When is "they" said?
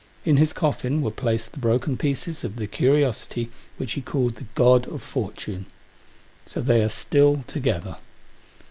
6.59-6.81